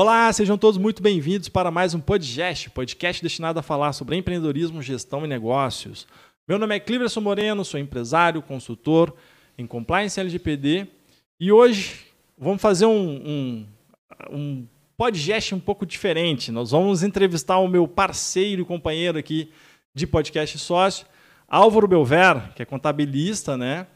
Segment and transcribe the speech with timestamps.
[0.00, 4.80] Olá, sejam todos muito bem-vindos para mais um podcast, podcast destinado a falar sobre empreendedorismo,
[4.80, 6.06] gestão e negócios.
[6.46, 9.12] Meu nome é Cleverson Moreno, sou empresário, consultor
[9.58, 10.86] em compliance LGPD
[11.40, 12.06] e hoje
[12.38, 13.66] vamos fazer um, um,
[14.30, 16.52] um podcast um pouco diferente.
[16.52, 19.50] Nós vamos entrevistar o meu parceiro e companheiro aqui
[19.92, 21.08] de podcast sócio,
[21.48, 23.88] Álvaro Belver, que é contabilista, né?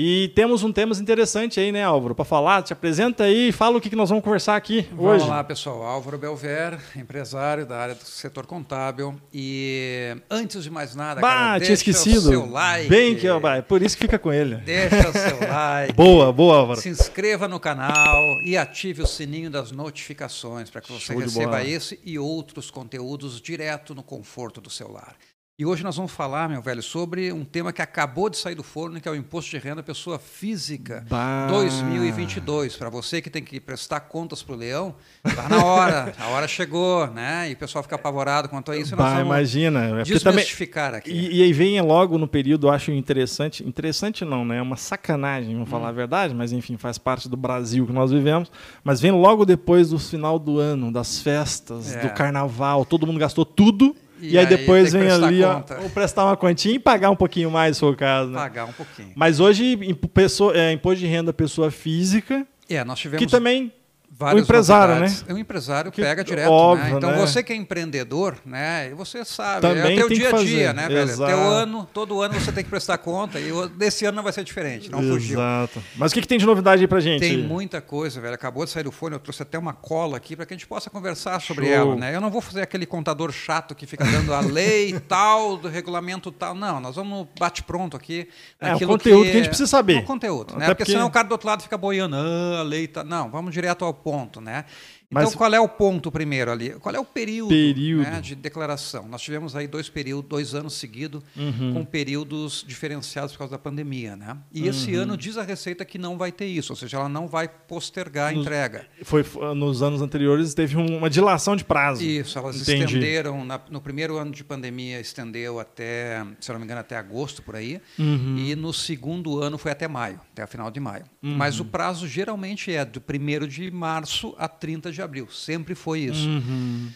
[0.00, 2.62] E temos um tema interessante aí, né, Álvaro, para falar.
[2.62, 5.18] Te apresenta aí e fala o que, nós vamos conversar aqui vamos hoje.
[5.22, 5.82] Vamos lá, pessoal.
[5.82, 9.20] Álvaro Belver, empresário da área do setor contábil.
[9.34, 12.18] E antes de mais nada, bah, cara, tinha esquecido.
[12.18, 12.88] o seu like.
[12.88, 14.58] Bem que é por isso que fica com ele.
[14.58, 15.92] Deixa o seu like.
[15.94, 16.80] boa, boa, Álvaro.
[16.80, 21.64] Se inscreva no canal e ative o sininho das notificações para que você Show receba
[21.64, 25.16] esse e outros conteúdos direto no conforto do celular.
[25.60, 28.62] E hoje nós vamos falar, meu velho, sobre um tema que acabou de sair do
[28.62, 31.48] forno, que é o imposto de renda pessoa física Bah.
[31.48, 32.76] 2022.
[32.76, 34.94] Para você que tem que prestar contas para o leão,
[35.34, 37.50] tá na hora, a hora chegou, né?
[37.50, 38.94] E o pessoal fica apavorado quanto a isso.
[38.94, 39.80] e nós Bah, imagina.
[39.84, 41.10] É porque também, desmistificar aqui.
[41.10, 43.66] e, e aí vem logo no período, eu acho interessante.
[43.66, 44.58] Interessante não, né?
[44.58, 45.72] É uma sacanagem, vamos Hum.
[45.72, 48.48] falar a verdade, mas enfim, faz parte do Brasil que nós vivemos.
[48.84, 52.02] Mas vem logo depois do final do ano, das festas, É.
[52.02, 53.96] do carnaval, todo mundo gastou tudo.
[54.20, 57.16] E, E aí aí depois vem ali, ó, ou prestar uma quantia e pagar um
[57.16, 58.30] pouquinho mais, se for o caso.
[58.30, 58.38] Né?
[58.38, 59.12] Pagar um pouquinho.
[59.14, 59.76] Mas hoje,
[60.12, 63.72] pessoa, é, imposto de renda pessoa física, É, nós tivemos que também
[64.10, 65.24] várias O empresário, novidades.
[65.28, 66.96] O empresário Que- pega direto, óbvio, né?
[66.96, 67.16] Então né?
[67.18, 68.90] você que é empreendedor, né?
[68.96, 71.00] Você sabe, Também é o teu que dia a dia, né, velho?
[71.10, 71.30] Exato.
[71.30, 74.32] Teu ano, todo ano você tem que prestar conta e o- desse ano não vai
[74.32, 75.38] ser diferente, não fugiu.
[75.38, 75.82] Exato.
[75.96, 77.20] Mas o que, que tem de novidade aí pra gente?
[77.20, 78.34] Tem muita coisa, velho.
[78.34, 80.66] Acabou de sair do fone, eu trouxe até uma cola aqui para que a gente
[80.66, 81.74] possa conversar sobre Show.
[81.74, 82.14] ela, né?
[82.14, 86.32] Eu não vou fazer aquele contador chato que fica dando a lei tal, do regulamento
[86.32, 86.54] tal.
[86.54, 88.28] Não, nós vamos bate pronto aqui.
[88.60, 89.96] É, o conteúdo que a gente precisa saber.
[89.96, 90.64] No conteúdo, né?
[90.64, 93.04] Até Porque, porque- senão o cara do outro lado fica boiando, ah, a lei tá.
[93.04, 94.64] Não, vamos direto ao ponto, né?
[95.10, 96.70] Então, Mas- qual é o ponto primeiro ali?
[96.80, 98.02] Qual é o período, Período.
[98.02, 99.08] né, de declaração?
[99.08, 101.72] Nós tivemos aí dois períodos, dois anos seguidos, Uhum.
[101.72, 104.36] com períodos diferenciados por causa da pandemia, né?
[104.52, 105.02] E esse Uhum.
[105.04, 108.28] ano diz a Receita que não vai ter isso, ou seja, ela não vai postergar
[108.28, 108.86] a entrega.
[109.02, 109.24] Foi,
[109.56, 112.02] nos anos anteriores teve um- uma dilação de prazo.
[112.04, 112.84] Isso, elas Entendi.
[112.84, 117.42] estenderam, na- no primeiro ano de pandemia, estendeu até, se não me engano, até agosto,
[117.42, 117.80] por aí.
[117.98, 118.36] Uhum.
[118.36, 121.04] E no segundo ano foi até maio, até a final de maio.
[121.22, 125.28] Mas o prazo geralmente é do 1 de março a 30 de abril.
[125.30, 126.28] Sempre foi isso.
[126.28, 126.90] Uhum.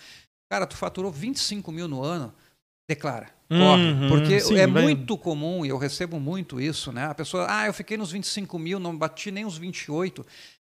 [0.48, 2.32] cara, tu faturou 25 mil no ano,
[2.88, 3.26] declara.
[3.48, 7.06] Corre, Uhum, porque sim, é vai- muito comum, e eu recebo muito isso, né?
[7.06, 10.24] A pessoa, ah, eu fiquei nos 25 mil, não bati nem os 28,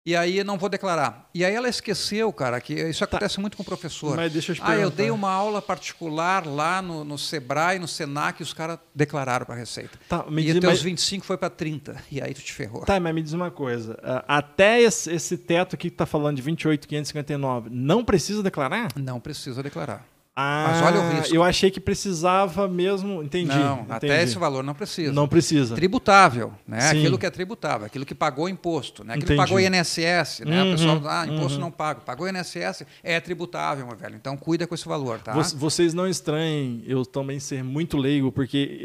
[0.06, 1.28] e aí eu não vou declarar.
[1.34, 4.10] E aí ela esqueceu, cara, que isso acontece muito com o professor.
[4.10, 4.16] Tá.
[4.16, 7.88] Mas deixa eu te Ah, eu dei uma aula particular lá no, no Sebrae, no
[7.88, 9.98] Senac, e os caras declararam para a Receita.
[10.08, 12.52] Tá, me e diz, os teus mas- 25 foi para 30, e aí tu te
[12.52, 12.82] ferrou.
[12.84, 13.98] Tá, mas me diz uma coisa.
[14.02, 18.88] ah, Até esse, esse teto aqui que tá falando de 28.559, não precisa declarar?
[18.96, 20.06] Não precisa declarar.
[20.36, 21.34] Ah, Mas olha o risco.
[21.34, 23.22] Eu achei que precisava mesmo.
[23.22, 23.56] Entendi.
[23.56, 23.92] Não, entendi.
[23.92, 25.12] até esse valor não precisa.
[25.12, 25.76] Não precisa.
[25.76, 26.80] Tributável, né?
[26.80, 26.98] Sim.
[26.98, 29.14] Aquilo que é tributável, aquilo que pagou imposto, né?
[29.14, 29.40] Aquilo Entendi.
[29.40, 30.62] que pagou INSS, né?
[30.62, 31.60] Uhum, o pessoal, ah, imposto uhum.
[31.60, 32.00] não pago.
[32.00, 34.16] Pagou INSS, é tributável, meu velho.
[34.16, 35.32] Então cuida com esse valor, tá?
[35.32, 38.80] Vo- Vocês não estranhem eu também ser muito leigo, porque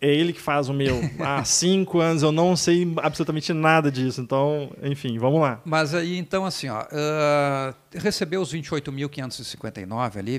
[0.00, 0.98] é, é ele que faz o meu.
[1.20, 4.22] Há cinco anos eu não sei absolutamente nada disso.
[4.22, 5.60] Então, enfim, vamos lá.
[5.62, 10.38] Mas aí, então, assim, ó, ah, recebeu os 28.559 ali,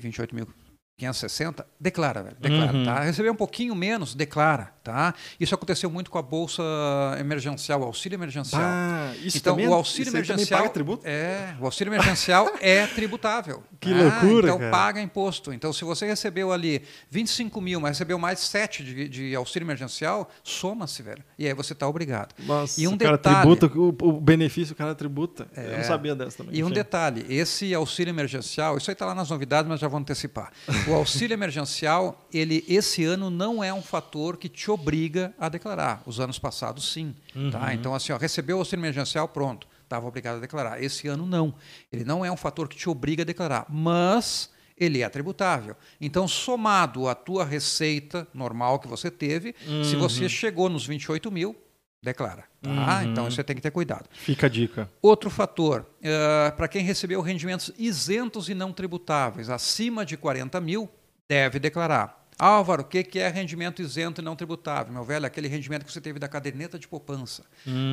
[1.00, 2.86] 28.560, declara, velho, declara, Uhum.
[2.86, 3.00] tá?
[3.02, 5.14] Recebeu um pouquinho menos, declara, tá?
[5.40, 6.64] Isso aconteceu muito com a bolsa
[7.20, 8.62] emergencial, o auxílio emergencial.
[8.64, 11.06] Ah, isso então, também, o auxílio aí também emergencial paga tributo?
[11.08, 13.64] é, o auxílio emergencial é tributável.
[13.80, 13.96] Que tá?
[14.02, 14.72] loucura, Então cara.
[14.72, 15.54] paga imposto.
[15.54, 16.82] Então, se você recebeu ali
[17.12, 21.24] 25 mil, mas recebeu mais 7 de, de auxílio emergencial, soma-se, velho.
[21.38, 22.34] E aí você está obrigado.
[22.44, 25.48] Nossa, E um o cara detalhe- tributa, o, o benefício o cara tributa.
[25.56, 25.78] Eu É.
[25.78, 26.56] não sabia dessa também.
[26.56, 26.74] E um Enfim.
[26.76, 30.52] detalhe, esse auxílio emergencial, isso aí está lá nas novidades, mas já vou antecipar.
[30.88, 36.02] O auxílio emergencial, ele esse ano não é um fator que te obriga a declarar.
[36.06, 37.16] Os anos passados, sim.
[37.36, 37.52] Uhum.
[37.52, 37.74] Tá?
[37.74, 40.82] Então, assim, ó, recebeu o auxílio emergencial, pronto, estava obrigado a declarar.
[40.84, 41.54] Esse ano, não.
[41.92, 45.76] Ele não é um fator que te obriga a declarar, mas ele é tributável.
[46.00, 50.00] Então, somado à tua receita normal que você teve, se Uhum.
[50.02, 51.56] você chegou nos 28 mil,
[52.04, 52.44] declara.
[52.62, 52.70] Tá?
[53.04, 53.12] Uhum.
[53.12, 54.08] Então, você tem que ter cuidado.
[54.12, 54.90] Fica a dica.
[55.02, 55.86] Outro fator,
[56.56, 60.88] para quem recebeu rendimentos isentos e não tributáveis, acima de 40 mil,
[61.28, 62.27] deve declarar.
[62.40, 64.94] Álvaro, o que que é rendimento isento e não tributável?
[64.94, 67.44] Meu velho, aquele rendimento que você teve da caderneta de poupança.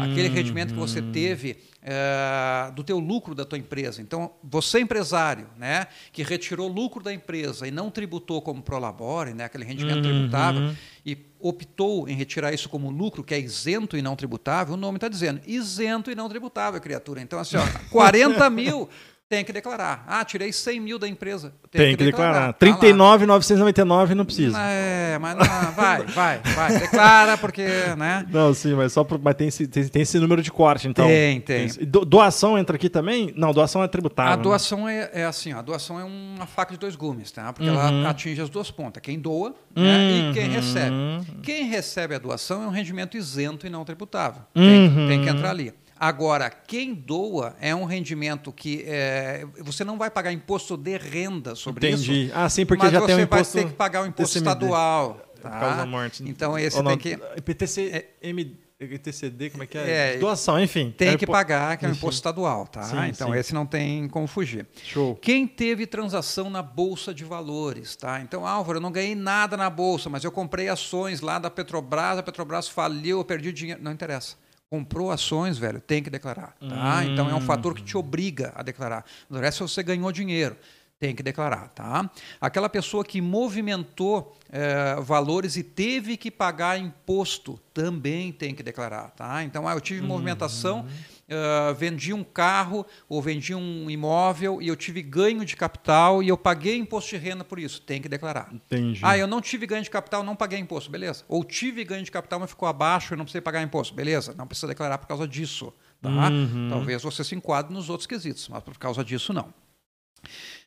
[0.03, 4.03] Aquele rendimento que você teve eh, do teu lucro da tua empresa.
[4.03, 9.45] Então, você empresário, né, que retirou lucro da empresa e não tributou como prolabore, né,
[9.45, 10.75] aquele rendimento tributável,
[11.07, 14.97] e optou em retirar isso como lucro, que é isento e não tributável, o nome
[14.97, 17.21] está dizendo isento e não tributável, criatura.
[17.21, 18.89] Então, assim, ó, 40 mil
[19.29, 20.05] tem que declarar.
[20.07, 21.53] Ah, tirei 100 mil da empresa.
[21.71, 22.41] Tem, que declarar.
[22.41, 22.53] Tá lá.
[22.53, 24.57] 39,999 não precisa.
[24.61, 26.79] É, mas não, vai, vai, vai.
[26.79, 27.67] Declara, porque,
[27.97, 28.25] né?
[28.31, 31.07] Não, sim, mas só pro, mas tem esse, tem, tem esse número de corte, então.
[31.07, 31.65] Tem, tem.
[31.65, 33.33] esse- do- doação entra aqui também?
[33.37, 34.35] Não, doação é tributável.
[34.35, 34.43] A né?
[34.43, 37.53] doação é, é assim, a doação é uma faca de dois gumes, tá?
[37.53, 37.75] Porque Uhum.
[37.81, 40.53] ela atinge as duas pontas, quem doa né, e quem Uhum.
[40.55, 40.97] recebe.
[41.43, 44.43] Quem recebe a doação é um rendimento isento e não tributável.
[44.55, 45.09] Tem, Uhum.
[45.09, 45.73] tem que entrar ali.
[46.07, 51.55] Agora, quem doa é um rendimento que é, você não vai pagar imposto de renda
[51.55, 52.05] sobre isso.
[52.13, 52.31] Entendi.
[52.35, 53.59] Ah, sim, porque mas já você tem um vai imposto.
[53.59, 54.51] ter que pagar o imposto TCMD.
[54.51, 55.21] estadual.
[55.41, 55.51] Tá?
[55.51, 56.23] Causa morte.
[56.27, 60.15] Então esse Ou não, tem que IPTC, M, IPTCD, como é que é?
[60.15, 60.93] É, Doação, enfim.
[60.97, 62.83] tem É, que pô- pagar, que é um imposto estadual, tá?
[62.83, 63.39] Sim, então sim.
[63.39, 64.67] esse não tem como fugir.
[64.85, 65.15] Show.
[65.17, 68.21] Quem teve transação na bolsa de valores, tá?
[68.21, 72.19] Então, Álvaro, eu não ganhei nada na bolsa, mas eu comprei ações lá da Petrobras,
[72.19, 74.37] a Petrobras faliu, eu perdi dinheiro, não interessa.
[74.75, 76.99] Comprou ações, velho, tem que declarar, tá?
[76.99, 77.13] Hum.
[77.13, 79.05] Então é um fator que te obriga a declarar.
[79.31, 80.57] No resto, você ganhou dinheiro,
[80.99, 82.11] tem que declarar, tá?
[82.41, 89.11] Aquela pessoa que movimentou eh, valores e teve que pagar imposto, também tem que declarar,
[89.11, 89.45] tá?
[89.45, 90.87] Então, ah, eu tive movimentação,
[91.27, 96.29] eh, vendi um carro ou vendi um imóvel e eu tive ganho de capital e
[96.29, 98.53] eu paguei imposto de renda por isso, tem que declarar.
[98.53, 99.01] Entendi.
[99.03, 101.25] Ah, eu não tive ganho de capital, não paguei imposto, beleza.
[101.27, 104.35] Ou tive ganho de capital, mas ficou abaixo, eu não precisei pagar imposto, beleza.
[104.37, 105.73] Não precisa declarar por causa disso.
[106.03, 106.11] Tá?
[106.11, 106.69] Uhum.
[106.69, 109.53] Talvez você se enquadre nos outros quesitos, mas por causa disso, não.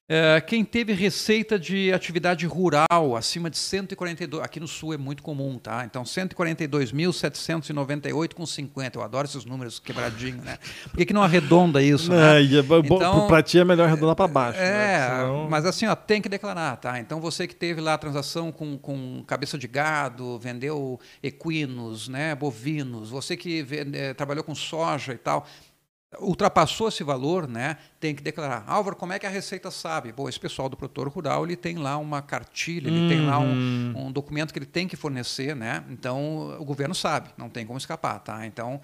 [0.09, 5.21] É, quem teve receita de atividade rural acima de 142, aqui no sul é muito
[5.21, 5.83] comum, tá?
[5.83, 8.95] Então 142.798,50.
[8.95, 10.57] Eu adoro esses números quebradinhos, né?
[10.83, 12.09] Por que, que não arredonda isso?
[12.11, 12.37] né?
[12.37, 12.41] É,
[12.95, 14.57] Então- pra ti é melhor arredondar pra baixo.
[14.59, 15.09] É, né?
[15.09, 16.97] Senão- mas assim, ó, tem que declarar, tá?
[16.99, 22.33] Então você que teve lá a transação com, com cabeça de gado, vendeu equinos, né,
[22.33, 25.45] bovinos, você que vende- eh, trabalhou com soja e tal,
[26.19, 28.63] ultrapassou esse valor, né, tem que declarar.
[28.65, 30.11] Álvaro, como é que a Receita sabe?
[30.13, 33.93] Bom, esse pessoal do produtor rural, ele tem lá uma cartilha, ele tem lá Uhum.
[33.95, 35.83] um, um documento que ele tem que fornecer, né?
[35.89, 38.45] Então o governo sabe, não tem como escapar, tá?
[38.45, 38.79] Então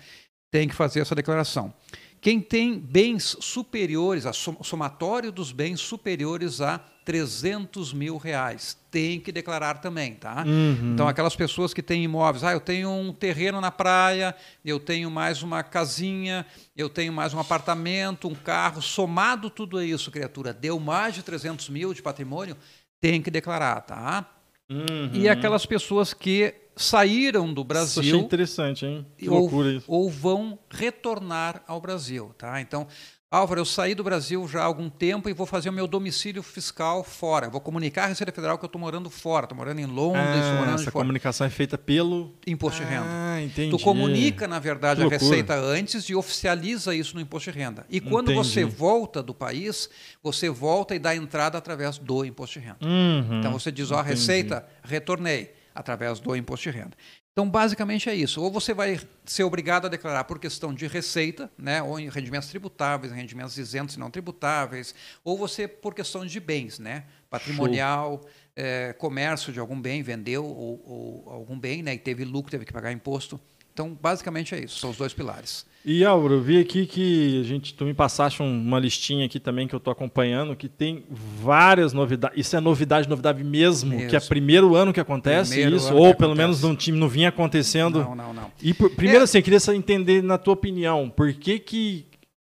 [0.51, 1.73] tem que fazer essa declaração.
[2.19, 9.19] Quem tem bens superiores, a som- somatório dos bens superiores a 300 mil reais, tem
[9.19, 10.43] que declarar também, tá?
[10.45, 10.93] Uhum.
[10.93, 15.11] Então, aquelas pessoas que têm imóveis, ah, eu tenho um terreno na praia, eu tenho
[15.11, 16.45] mais uma casinha,
[16.75, 21.69] eu tenho mais um apartamento, um carro, somado tudo isso, criatura, deu mais de 300
[21.69, 22.55] mil de patrimônio,
[23.01, 24.29] tem que declarar, tá?
[24.69, 25.09] Uhum.
[25.13, 29.05] E aquelas pessoas que saíram do Isso achei Brasil interessante, hein?
[29.17, 29.85] Que ou, loucura isso.
[29.87, 32.59] ou vão retornar ao Brasil, tá?
[32.61, 32.87] Então,
[33.35, 36.43] Álvaro, eu saí do Brasil já há algum tempo e vou fazer o meu domicílio
[36.43, 37.49] fiscal fora.
[37.49, 40.51] Vou comunicar à Receita Federal que eu estou morando fora, estou morando em Londres, estou
[40.51, 41.03] Ah, morando essa fora.
[41.03, 43.07] comunicação é feita pelo Imposto de renda.
[43.09, 43.71] Ah, entendi.
[43.71, 47.87] Tu comunica, na verdade, a receita antes e oficializa isso no imposto de renda.
[47.89, 48.75] E quando você Entendi.
[48.75, 49.89] volta do país,
[50.21, 52.77] você volta e dá entrada através do imposto de renda.
[52.83, 54.11] Uhum, Então você diz, ó, a entendi.
[54.13, 56.97] receita, retornei através do imposto de renda.
[57.33, 58.39] Então, basicamente é isso.
[58.41, 62.47] Ou você vai ser obrigado a declarar por questão de receita, né, ou em rendimentos
[62.47, 68.21] tributáveis, rendimentos isentos e não tributáveis, ou você por questão de bens, né, patrimonial,
[68.55, 72.65] eh, comércio de algum bem, vendeu ou, ou algum bem, né, e teve lucro, teve
[72.65, 73.39] que pagar imposto.
[73.73, 74.77] Então, basicamente é isso.
[74.79, 75.65] São os dois pilares.
[75.85, 79.37] E Álvaro, eu vi aqui que a gente, tu me passaste um- uma listinha aqui
[79.39, 82.37] também que eu estou acompanhando, que tem várias novidades.
[82.39, 84.09] Isso é novidade, novidade mesmo, Mesmo.
[84.09, 86.35] que é primeiro ano que acontece Primeiro isso, ou pelo acontece.
[86.37, 87.99] menos não, tinha- não vinha acontecendo.
[88.01, 88.51] Não, não, não.
[88.61, 89.23] E por- primeiro É.
[89.23, 92.05] assim, eu queria entender na tua opinião, por que que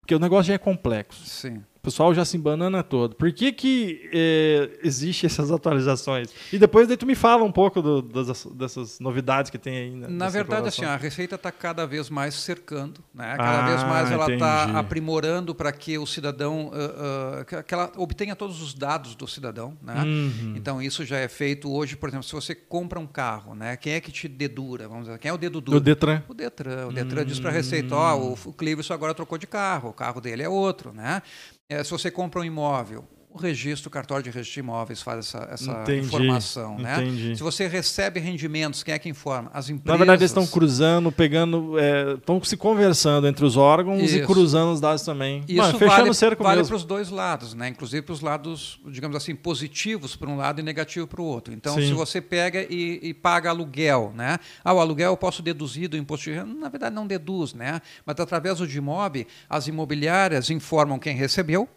[0.00, 1.20] porque o negócio já é complexo.
[1.26, 1.60] Sim.
[1.88, 3.16] O pessoal já se embanana todo.
[3.16, 6.28] Por que que é, existe essas atualizações?
[6.52, 9.90] E depois daí tu me fala um pouco do- das, dessas novidades que tem aí.
[9.90, 13.34] Na nessa verdade, assim, a Receita está cada vez mais cercando, né?
[13.36, 17.74] cada vez Ah, mais ela está aprimorando para que o cidadão, ah, ah, que- que
[17.74, 19.76] ela obtenha todos os dados do cidadão.
[19.82, 20.02] Né?
[20.02, 20.54] Uhum.
[20.56, 23.76] Então, isso já é feito hoje, por exemplo, se você compra um carro, né?
[23.76, 24.86] quem é que te dedura?
[24.88, 25.78] Vamos dizer, quem é o dedo duro?
[25.78, 26.22] O Detran.
[26.28, 26.86] O Detran.
[26.88, 29.92] O Detran diz para a Receita, ó, o, o Cleverson agora trocou de carro, o
[29.94, 30.92] carro dele é outro.
[30.92, 31.22] Né?
[31.70, 35.18] É, se você compra um imóvel, o registro, o cartório de registro de imóveis faz
[35.18, 36.78] essa, essa Entendi, informação.
[36.78, 36.96] Né?
[36.96, 37.36] entendi.
[37.36, 39.50] Se você recebe rendimentos, quem é que informa?
[39.52, 39.92] As empresas.
[39.92, 41.74] Na verdade, eles estão cruzando, pegando,
[42.16, 44.26] estão se conversando entre os órgãos e Isso.
[44.26, 45.44] cruzando os dados também.
[45.46, 47.68] Isso Mano, fechando vale, o cerco vale para os dois lados, né?
[47.68, 51.52] inclusive para os lados, digamos assim, positivos para um lado e negativo para o outro.
[51.52, 51.86] Então, Sim.
[51.86, 54.38] se você pega e, e paga aluguel, né?
[54.64, 56.54] Ah, o aluguel eu posso deduzir do imposto de renda?
[56.54, 57.80] Na verdade, não deduz, né?
[58.06, 61.68] Mas através do DIMOB, as imobiliárias informam quem recebeu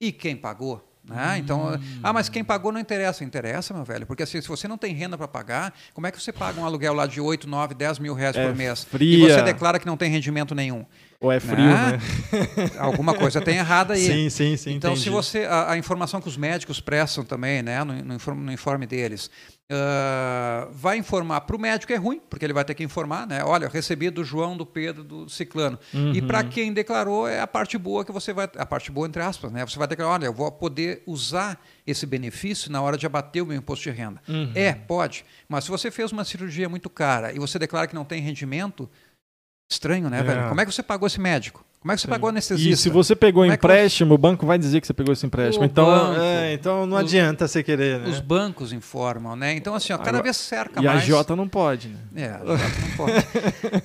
[0.00, 0.89] e quem pagou.
[1.10, 1.38] Né?
[1.38, 3.24] Então, ah, mas quem pagou não interessa.
[3.24, 6.22] Interessa, meu velho, porque assim, se você não tem renda para pagar, como é que
[6.22, 8.84] você paga um aluguel lá de 8, 9, 10 mil reais É por mês?
[8.84, 9.26] fria.
[9.26, 10.86] E você declara que não tem rendimento nenhum.
[11.20, 11.98] Ou é frio, Né?
[11.98, 12.00] né?
[12.78, 14.06] Alguma coisa tem errada aí.
[14.06, 14.74] Sim, sim, sim.
[14.74, 15.04] Então, entendi.
[15.04, 18.52] se você a, a informação que os médicos prestam também, né, no, no informe, no
[18.52, 19.28] informe deles,
[19.70, 23.44] ah, vai informar para o médico é ruim, porque ele vai ter que informar, né?
[23.44, 25.78] Olha, eu recebi do João, do Pedro, do Ciclano.
[25.94, 26.26] E Uhum.
[26.26, 29.52] para quem declarou é a parte boa que você vai, a parte boa entre aspas,
[29.52, 29.64] né?
[29.64, 33.46] Você vai declarar, olha, eu vou poder usar esse benefício na hora de abater o
[33.46, 34.20] meu imposto de renda.
[34.28, 34.52] Uhum.
[34.54, 35.24] É, pode.
[35.48, 38.90] Mas se você fez uma cirurgia muito cara e você declara que não tem rendimento,
[39.70, 40.22] estranho, né, É.
[40.22, 40.48] velho?
[40.48, 41.64] Como é que você pagou esse médico?
[41.80, 42.74] Como é que você pagou o anestesista?
[42.74, 45.24] E se você pegou Como é empréstimo, o banco vai dizer que você pegou esse
[45.24, 45.62] empréstimo.
[45.64, 48.08] O então, banco, é, então não os- adianta você querer, né?
[48.10, 49.54] Os bancos informam, né?
[49.54, 51.04] Então, assim, ó, cada Agora- vez cerca E a mais.
[51.04, 51.96] Jota não pode, né?
[52.16, 53.12] É, a Jota não pode.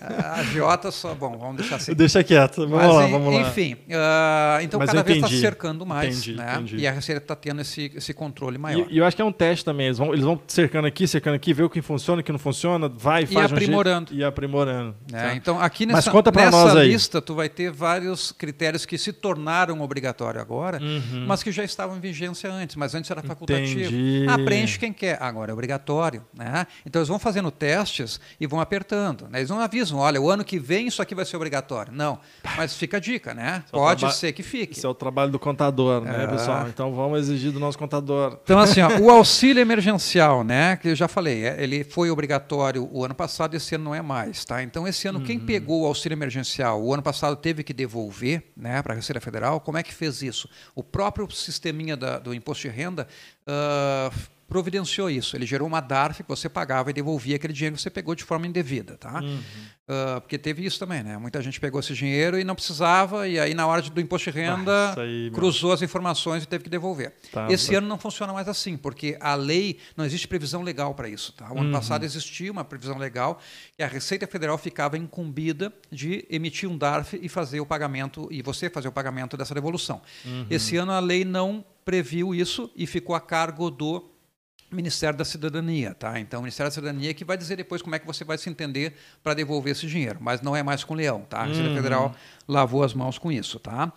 [0.10, 1.16] a Jota só.
[1.16, 1.94] Bom, vamos deixar assim.
[1.94, 2.68] Deixa quieto.
[2.68, 3.42] Vamos Mas, lá, vamos lá.
[3.42, 6.18] enfim, ah, então Mas cada vez está cercando mais.
[6.18, 6.54] Entendi, né?
[6.56, 6.76] entendi.
[6.78, 8.88] E a Receita está tendo esse, esse controle maior.
[8.90, 9.86] E, e eu acho que é um teste também.
[9.86, 12.40] Eles vão, eles vão cercando aqui, cercando aqui, ver o que funciona, o que não
[12.40, 14.14] funciona, vai e faz de um jeito aprimorando.
[14.14, 14.96] e aprimorando.
[15.10, 15.34] né?
[15.38, 16.90] Então, aqui Mas nessa, conta pra nessa nós aí.
[16.90, 21.26] lista, tu vai ter vários critérios que se tornaram obrigatórios agora, Uhum.
[21.28, 22.76] mas que já estavam em vigência antes.
[22.76, 23.80] Mas antes era facultativo.
[23.82, 24.26] Entendi.
[24.28, 25.22] Ah, preenche quem quer.
[25.22, 26.24] Agora é obrigatório.
[26.34, 26.66] Né?
[26.86, 29.28] Então, eles vão fazendo testes e vão apertando.
[29.30, 29.40] né?
[29.40, 31.94] Eles não avisam, olha, o ano que vem isso aqui vai ser obrigatório.
[31.94, 32.18] Não.
[32.58, 33.64] Mas fica a dica, né?
[33.70, 34.78] Só Pode traba- ser que fique.
[34.78, 36.28] Esse é o trabalho do contador, né, É.
[36.28, 36.68] pessoal?
[36.68, 38.40] Então vamos exigir do nosso contador.
[38.44, 40.76] Então, assim, ó, o auxílio emergencial, né?
[40.78, 44.02] Que eu já falei, é, ele foi obrigatório o ano passado, esse ano não é
[44.02, 44.64] mais, tá?
[44.64, 48.82] Então, esse ano, quem pegou o auxílio emergencial, o ano passado teve que devolver, né,
[48.82, 50.50] para a Receita Federal, como é que fez isso?
[50.74, 53.08] O próprio sisteminha da- do imposto de renda
[53.46, 54.10] ah,
[54.48, 55.36] providenciou isso.
[55.36, 58.24] Ele gerou uma DARF que você pagava e devolvia aquele dinheiro que você pegou de
[58.24, 59.22] forma indevida, tá?
[59.88, 61.18] Ah, porque teve isso também, né?
[61.18, 64.38] Muita gente pegou esse dinheiro e não precisava, e aí na hora do imposto de
[64.40, 67.14] renda Ah, aí, cruzou as informações e teve que devolver.
[67.32, 67.78] Tá, esse tá.
[67.78, 71.34] ano não funciona mais assim, porque a lei não existe previsão legal para isso.
[71.34, 71.50] Tá?
[71.52, 71.72] O ano Uhum.
[71.72, 73.40] passado existia uma previsão legal
[73.76, 78.42] que a Receita Federal ficava incumbida de emitir um DARF e fazer o pagamento e
[78.42, 80.02] você fazer o pagamento dessa devolução.
[80.26, 80.48] Uhum.
[80.50, 84.04] Esse ano a lei não previu isso e ficou a cargo do
[84.72, 86.20] Ministério da Cidadania, tá?
[86.20, 88.38] Então, o Ministério da Cidadania é que vai dizer depois como é que você vai
[88.38, 88.94] se entender
[89.24, 91.40] para devolver esse dinheiro, mas não é mais com o leão, tá?
[91.40, 91.76] A Receita Uhum.
[91.76, 92.16] Federal
[92.48, 93.92] lavou as mãos com isso, tá?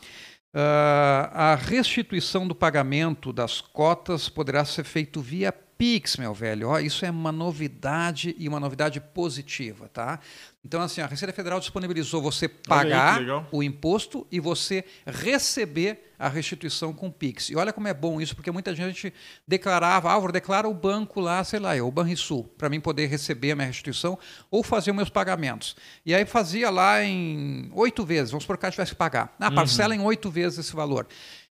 [0.54, 6.80] Ah, a restituição do pagamento das cotas poderá ser feito via Pix, meu velho, ó,
[6.80, 10.18] isso é uma novidade e uma novidade positiva, tá?
[10.64, 13.48] Então, assim, a Receita Federal disponibilizou você pagar legal.
[13.52, 17.48] o imposto e você receber a restituição com Pix.
[17.48, 19.14] E olha como é bom isso, porque muita gente
[19.46, 23.56] declarava, Álvaro, declara o banco lá, sei lá, o Banrisul, para mim poder receber a
[23.56, 24.18] minha restituição
[24.50, 25.76] ou fazer os meus pagamentos.
[26.04, 29.32] E aí fazia lá em oito vezes, vamos supor que eu tivesse que pagar.
[29.38, 31.06] Ah, parcela em oito vezes esse valor.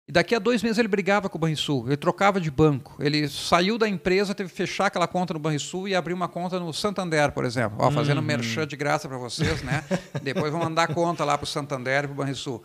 [0.07, 2.95] E daqui a dois meses ele brigava com o Banrisul, ele trocava de banco.
[3.00, 6.60] Ele saiu da empresa, teve que fechar aquela conta no Banrisul e abrir uma conta
[6.60, 7.77] no Santander, por exemplo.
[7.79, 9.81] Ó, fazendo merchan de graça para vocês, né?
[10.22, 12.62] Depois vão mandar conta lá para o Santander e para o Banrisul.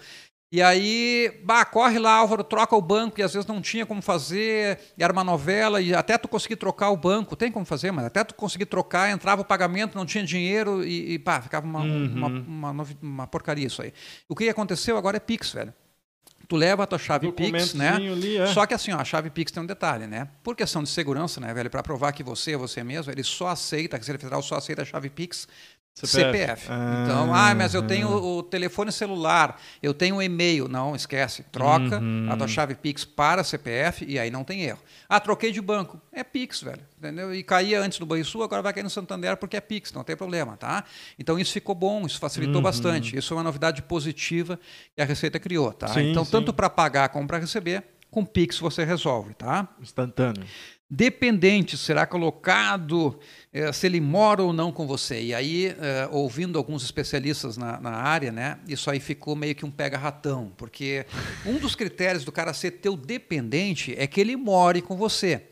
[0.51, 4.01] E aí, bah, corre lá, Álvaro, troca o banco, e às vezes não tinha como
[4.01, 8.07] fazer, era uma novela, e até tu conseguir trocar o banco, tem como fazer, mas
[8.07, 11.81] até tu conseguir trocar, entrava o pagamento, não tinha dinheiro, e, e pá, ficava uma,
[11.83, 13.93] uma, uma, novi- uma porcaria isso aí.
[14.27, 15.73] O que aconteceu agora é Pix, velho.
[16.49, 17.91] Tu leva a tua chave Pix, né?
[17.91, 18.47] Ali, é.
[18.47, 20.29] Só que assim, ó, a chave Pix tem um detalhe, né?
[20.43, 21.69] Por questão de segurança, né, velho?
[21.69, 24.81] Para provar que você é você mesmo, ele só aceita, a Receita Federal só aceita
[24.81, 25.47] a chave Pix
[26.07, 26.39] CPF.
[26.39, 26.67] CPF.
[26.71, 30.69] Ah, então, ah, mas eu tenho o telefone celular, eu tenho o e-mail.
[30.69, 31.43] Não, esquece.
[31.51, 32.29] Troca Uhum.
[32.31, 34.79] a tua chave Pix para CPF e aí não tem erro.
[35.09, 36.01] Ah, troquei de banco.
[36.13, 36.83] É Pix, velho.
[36.99, 37.35] Entendeu?
[37.35, 40.17] E caía antes no Banrisul, agora vai cair no Santander porque é Pix, não tem
[40.17, 40.85] problema, tá?
[41.19, 42.63] Então isso ficou bom, isso facilitou Uhum.
[42.63, 43.17] bastante.
[43.17, 44.59] Isso é uma novidade positiva
[44.95, 45.89] que a Receita criou, tá?
[45.89, 46.31] Sim, então, sim.
[46.31, 49.69] tanto para pagar como para receber, com Pix você resolve, tá?
[49.81, 50.45] Instantâneo.
[50.91, 53.19] Dependente será colocado
[53.53, 55.21] eh, se ele mora ou não com você.
[55.21, 59.67] E aí, eh, ouvindo alguns especialistas na, na área, né, isso aí ficou meio que
[59.67, 61.05] um pega-ratão, porque
[61.45, 65.43] um dos critérios do cara ser teu dependente é que ele more com você.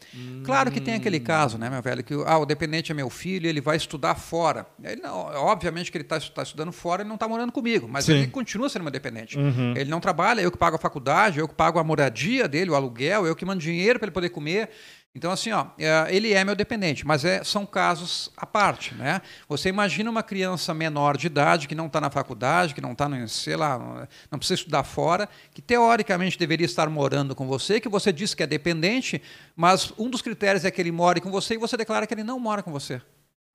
[0.43, 3.47] Claro que tem aquele caso, né, meu velho, que ah, o dependente é meu filho,
[3.47, 4.67] ele vai estudar fora.
[4.83, 8.13] Ele não, obviamente que ele está estudando fora, ele não está morando comigo, mas Sim.
[8.13, 9.39] ele continua sendo meu dependente.
[9.77, 12.75] Ele não trabalha, eu que pago a faculdade, eu que pago a moradia dele, o
[12.75, 14.71] aluguel, eu que mando dinheiro para ele poder comer.
[15.17, 19.23] Então, assim, ó, é, ele é meu dependente, mas é, são casos à parte, né?
[19.49, 23.09] Você imagina uma criança menor de idade que não está na faculdade, que não está,
[23.09, 27.89] no, sei lá, não precisa estudar fora, que teoricamente deveria estar morando com você, que
[27.89, 29.23] você diz que é dependente,
[29.57, 32.23] mas um dos critérios é que ele more com você e você declara que ele
[32.23, 33.01] não mora com você.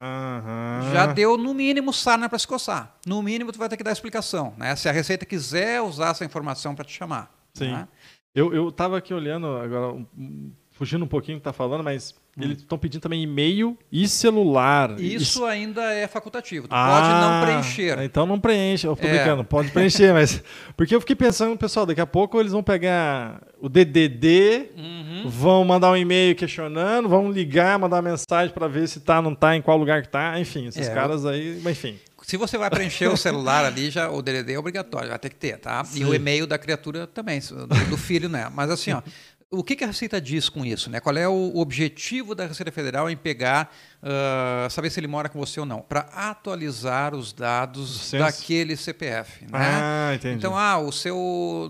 [0.01, 0.89] Aham.
[0.91, 2.96] Já deu, no mínimo, sarna para se coçar.
[3.06, 4.75] No mínimo, tu vai ter que dar explicação, né?
[4.75, 7.32] Se a Receita quiser usar essa informação para te chamar.
[7.53, 7.72] Sim.
[7.72, 7.88] né?
[8.34, 10.51] Eu, eu tava aqui olhando agora, um-
[10.82, 15.00] fugindo um pouquinho do que tá falando, mas eles estão pedindo também e-mail e celular.
[15.00, 16.68] Isso ainda é facultativo.
[16.68, 18.00] Tu Ah, pode não preencher.
[18.04, 18.88] Então não preenche.
[18.88, 19.12] Eu tô É.
[19.12, 20.42] brincando, pode preencher, mas.
[20.76, 25.24] Porque eu fiquei pensando, pessoal, daqui a pouco eles vão pegar o DDD, Uhum.
[25.30, 29.56] vão mandar um e-mail questionando, vão ligar, mandar mensagem para ver se tá, não tá,
[29.56, 30.40] em qual lugar que tá.
[30.40, 31.60] Enfim, esses É, caras aí.
[31.64, 32.00] Mas enfim.
[32.24, 35.36] Se você vai preencher o celular ali, já, o DDD é obrigatório, vai ter que
[35.36, 35.82] ter, tá?
[35.92, 36.05] E Sim.
[36.05, 38.50] o e-mail da criatura também, do, do filho, né?
[38.53, 39.01] Mas assim, ó,
[39.51, 41.01] o que, que a Receita diz com isso, né?
[41.01, 43.70] Qual é o objetivo da Receita Federal em pegar,
[44.01, 45.81] ah, saber se ele mora com você ou não?
[45.81, 49.50] Para atualizar os dados daquele CPF, né?
[49.51, 50.37] Ah, entendi.
[50.37, 51.16] Então, ah, o seu.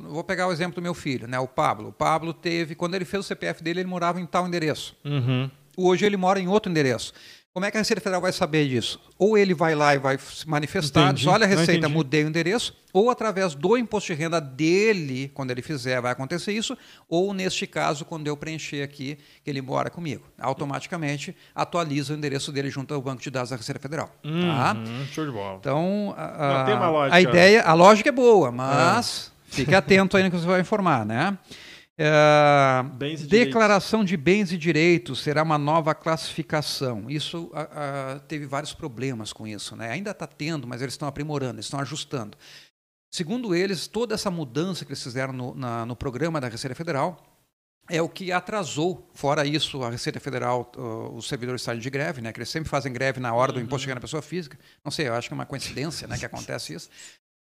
[0.09, 1.39] Vou pegar o exemplo do meu filho, né?
[1.39, 1.89] O Pablo.
[1.89, 2.75] O Pablo teve.
[2.75, 4.95] Quando ele fez o CPF dele, ele morava em tal endereço.
[5.03, 5.49] Uhum.
[5.75, 7.13] Hoje ele mora em outro endereço.
[7.53, 8.97] Como é que a Receita Federal vai saber disso?
[9.19, 11.19] Ou ele vai lá e vai se manifestar, Entendi.
[11.23, 15.51] diz, olha a Receita, mudei o endereço, ou através do imposto de renda dele, quando
[15.51, 16.77] ele fizer, vai acontecer isso,
[17.09, 20.23] ou neste caso, quando eu preencher aqui, que ele mora comigo.
[20.39, 24.09] Automaticamente atualiza o endereço dele junto ao banco de dados da Receita Federal.
[24.23, 24.73] Tá?
[24.77, 25.57] Uhum, Show de bola.
[25.59, 26.63] Então, a, a-
[27.15, 31.05] a ideia, a lógica é boa, mas fique atento aí no que você vai informar,
[31.05, 31.37] né?
[32.03, 32.83] É,
[33.27, 37.09] declaração de bens e direitos será uma nova classificação.
[37.09, 37.51] Isso
[38.27, 39.91] teve vários problemas com isso, né?
[39.91, 42.37] Ainda está tendo, mas eles estão aprimorando, eles estão ajustando.
[43.13, 47.21] Segundo eles, toda essa mudança que eles fizeram no, na- no programa da Receita Federal
[47.89, 49.09] é o que atrasou.
[49.13, 50.71] Fora isso, a Receita Federal,
[51.13, 52.31] os servidores saem de greve, né?
[52.31, 54.57] Que eles sempre fazem greve na hora do imposto de renda da pessoa física.
[54.83, 56.17] Não sei, eu acho que é uma coincidência, né?
[56.17, 56.89] Que acontece isso.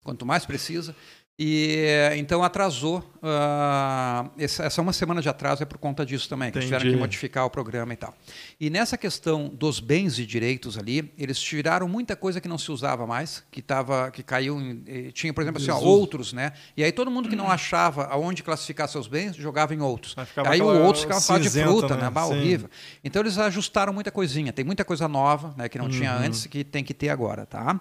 [0.03, 0.97] Quanto mais precisa.
[1.43, 1.87] E
[2.19, 3.03] então atrasou.
[3.23, 6.97] ah, essa, essa uma semana de atraso é por conta disso também, que tiveram que
[6.97, 8.15] modificar o programa e tal.
[8.61, 12.71] E nessa questão dos bens e direitos ali, eles tiraram muita coisa que não se
[12.71, 16.53] usava mais, que tava, que caiu, em, tinha, por exemplo, assim, ó, outros, né?
[16.77, 20.15] E aí todo mundo que não achava aonde classificar seus bens jogava em outros.
[20.45, 22.03] Aí o outros ficava falando de fruta, né?
[22.03, 22.11] né?
[22.11, 22.69] Bah, horrível.
[23.03, 24.53] Então eles ajustaram muita coisinha.
[24.53, 26.25] Tem muita coisa nova, né, que não tinha Uhum.
[26.25, 27.81] antes que tem que ter agora, tá?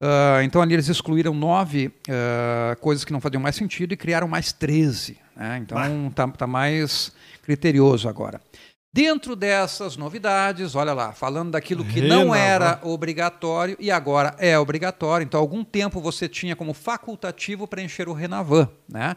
[0.00, 4.28] Ah, então ali eles excluíram nove ah, coisas que não faziam mais sentido e criaram
[4.28, 5.18] mais 13.
[5.36, 5.58] Né?
[5.58, 8.40] Então tá, tá mais criterioso agora.
[8.94, 15.24] Dentro dessas novidades, olha lá, falando daquilo que não era obrigatório e agora é obrigatório.
[15.24, 19.16] Então, algum tempo você tinha como facultativo preencher o Renavan, né?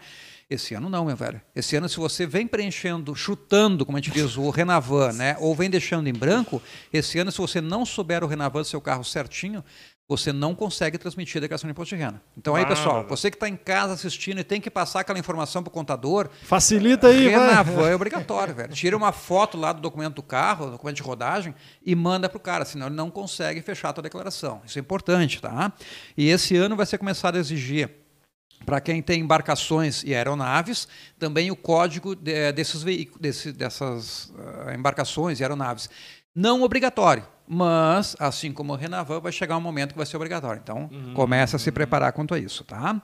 [0.49, 1.39] Esse ano não, meu velho.
[1.55, 5.37] Esse ano, se você vem preenchendo, chutando, como a gente diz, o Renavan, né?
[5.39, 6.59] Ou vem deixando em branco,
[6.91, 9.63] esse ano, se você não souber o Renavan do seu carro certinho,
[10.07, 12.21] você não consegue transmitir a declaração de imposto de renda.
[12.37, 15.61] Então aí, pessoal, você que está em casa assistindo e tem que passar aquela informação
[15.61, 16.29] para o contador.
[16.43, 17.91] Facilita aí, Renavan vai.
[17.91, 18.73] é obrigatório, velho.
[18.73, 21.53] Tira uma foto lá do documento do carro, documento de rodagem,
[21.85, 24.61] e manda para o cara, senão ele não consegue fechar a tua declaração.
[24.65, 25.73] Isso é importante, tá?
[26.15, 27.89] E esse ano vai ser começado a exigir
[28.65, 34.71] para quem tem embarcações e aeronaves, também o código de, desses veículos, desse, dessas uh,
[34.75, 35.89] embarcações e aeronaves.
[36.37, 40.61] Não obrigatório, mas, assim como o Renavan, vai chegar um momento que vai ser obrigatório.
[40.63, 43.01] Então, uhum, começa a se preparar quanto a isso, tá?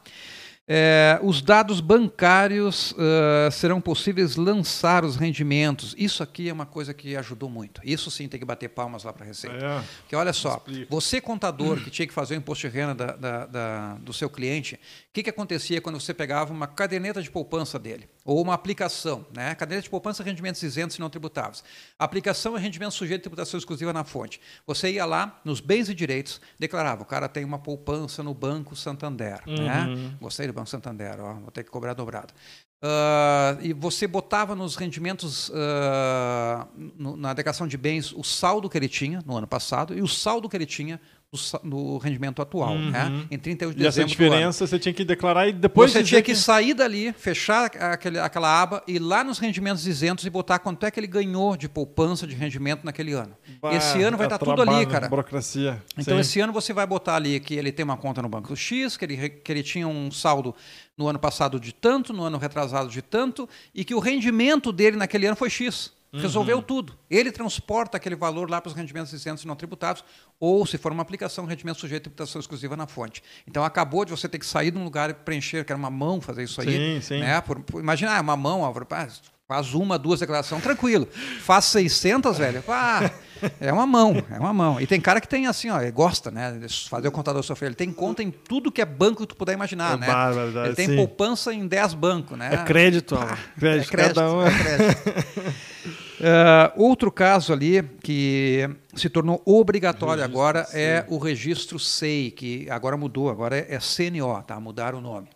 [0.65, 5.93] É, os dados bancários uh, serão possíveis lançar os rendimentos.
[5.97, 7.81] Isso aqui é uma coisa que ajudou muito.
[7.83, 9.57] Isso sim tem que bater palmas lá para a Receita.
[9.57, 10.87] É, Porque olha só, explica.
[10.89, 14.29] você contador que tinha que fazer o imposto de renda da, da, da, do seu
[14.29, 14.79] cliente, o
[15.11, 18.07] que, que acontecia quando você pegava uma caderneta de poupança dele?
[18.25, 19.53] Ou uma aplicação, né?
[19.55, 21.63] Caderneta de poupança, rendimentos isentos e não tributáveis.
[21.99, 24.39] Aplicação é rendimento sujeito a tributação exclusiva na fonte.
[24.65, 28.75] Você ia lá, nos bens e direitos, declarava, o cara tem uma poupança no Banco
[28.75, 29.41] Santander.
[29.45, 29.81] Né?
[29.81, 29.95] Uhum.
[29.95, 30.17] Né?
[30.21, 32.33] Gostei Banco Santander, ó, vou ter que cobrar dobrado.
[32.83, 38.77] Uh, e você botava nos rendimentos, uh, no, na declaração de bens, o saldo que
[38.77, 40.99] ele tinha no ano passado e o saldo que ele tinha
[41.63, 42.91] no, rendimento atual, uhum.
[42.91, 43.25] né?
[43.31, 43.85] em 31 de e dezembro.
[43.85, 45.91] E essa diferença você tinha que declarar e depois.
[45.91, 50.25] Você tinha que, que, sair dali, fechar aquele, aquela aba, ir lá nos rendimentos isentos
[50.25, 53.35] e botar quanto é que ele ganhou de poupança de rendimento naquele ano.
[53.61, 55.09] Bah, esse ano vai estar tá tudo ali, cara.
[55.09, 55.81] Burocracia.
[55.97, 56.21] Então, Sim.
[56.21, 59.05] esse ano você vai botar ali que ele tem uma conta no Banco X, que
[59.05, 60.55] ele, que ele tinha um saldo
[60.97, 64.97] no ano passado de tanto, no ano retrasado de tanto, e que o rendimento dele
[64.97, 65.91] naquele ano foi X.
[66.13, 66.61] Resolveu uhum.
[66.61, 66.93] tudo.
[67.09, 70.05] Ele transporta aquele valor lá para os rendimentos isentos e não tributáveis,
[70.39, 73.23] ou, se for uma aplicação, rendimento sujeito a tributação exclusiva na fonte.
[73.47, 75.89] Então, acabou de você ter que sair de um lugar e preencher, que era uma
[75.89, 76.67] mão fazer isso aí.
[76.67, 77.19] Sim, sim.
[77.19, 77.41] Né?
[77.41, 78.85] Por, por, imagina, ah, uma mão, Álvaro,
[79.47, 81.07] faz uma, duas declarações, tranquilo.
[81.41, 83.09] Faz 600, velho, ah,
[83.59, 84.79] é uma mão, é uma mão.
[84.79, 87.67] E tem cara que tem assim, ó, gosta, né, de fazer o contador sofrer.
[87.67, 90.07] Ele tem conta em tudo que é banco que tu puder imaginar, é né?
[90.07, 90.95] Bárbaro, ele tem sim.
[90.95, 92.53] poupança em 10 bancos, né?
[92.53, 94.45] É crédito, ah, crédito, é crédito, cada um.
[94.45, 96.02] É crédito.
[96.23, 98.61] Uh, outro caso ali que
[98.95, 100.81] se tornou obrigatório registro agora SEI.
[100.81, 104.57] é o registro SEI, que agora mudou, agora é, é CNO, tá?
[104.57, 105.27] Mudaram o nome.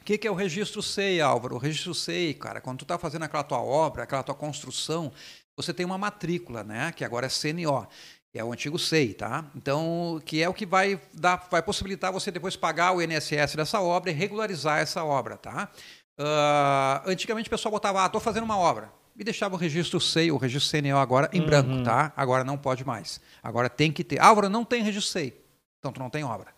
[0.00, 1.56] O que, que, é o registro SEI, Álvaro?
[1.56, 5.12] O registro SEI, cara, quando tu está fazendo aquela tua obra, aquela tua construção,
[5.54, 6.90] você tem uma matrícula, né?
[6.92, 7.86] Que agora é CNO,
[8.32, 9.44] que é o antigo SEI, tá?
[9.54, 13.78] Então, que é o que vai dar, vai possibilitar você depois pagar o INSS dessa
[13.78, 15.68] obra e regularizar essa obra, tá?
[16.18, 20.32] Uh, antigamente o pessoal botava, ah, estou fazendo uma obra e deixava o registro SEI,
[20.32, 21.46] o registro CNO agora em uhum.
[21.46, 22.12] branco, tá?
[22.16, 23.20] Agora não pode mais.
[23.42, 24.20] Agora tem que ter.
[24.20, 25.34] Álvaro, não tem registro SEI.
[25.78, 26.52] Então tu não tem obra.